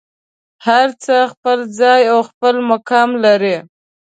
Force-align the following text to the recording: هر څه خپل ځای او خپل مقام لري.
هر 0.67 0.87
څه 1.03 1.15
خپل 1.33 1.57
ځای 1.79 2.01
او 2.13 2.19
خپل 2.29 2.55
مقام 2.71 3.09
لري. 3.25 3.57